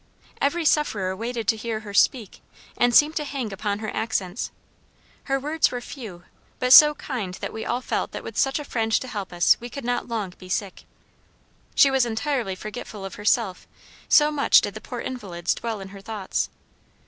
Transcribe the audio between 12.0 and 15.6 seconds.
entirely forgetful of herself, so much did the poor invalids